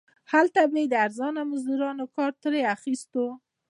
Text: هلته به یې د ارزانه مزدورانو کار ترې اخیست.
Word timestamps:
هلته 0.31 0.59
به 0.71 0.77
یې 0.81 0.87
د 0.91 0.95
ارزانه 1.05 1.41
مزدورانو 1.51 2.05
کار 2.15 2.31
ترې 2.41 2.61
اخیست. 2.75 3.13